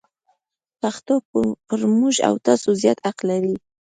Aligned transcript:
پښتو 0.81 1.15
پر 1.67 1.81
موږ 1.97 2.15
او 2.27 2.33
تاسو 2.47 2.69
زیات 2.81 2.99
حق 3.05 3.17
لري. 3.29 3.55